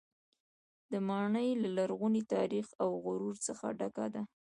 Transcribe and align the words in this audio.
دا 0.91 0.99
ماڼۍ 1.09 1.49
له 1.61 1.69
لرغوني 1.77 2.23
تاریخ 2.33 2.67
او 2.81 2.89
غرور 3.03 3.35
څخه 3.47 3.65
ډکه 3.79 4.05
ده. 4.13 4.21